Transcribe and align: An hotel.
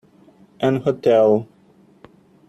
An 0.59 0.77
hotel. 0.81 1.47